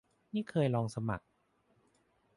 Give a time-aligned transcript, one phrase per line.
[0.33, 1.25] นี่เคยลองสมัคร